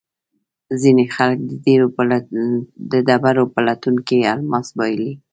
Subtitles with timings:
[0.81, 1.39] ځینې خلک
[2.91, 5.11] د ډبرو په لټون کې الماس بایلي.